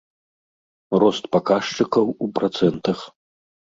[1.03, 3.09] Рост паказчыкаў у працэнтах.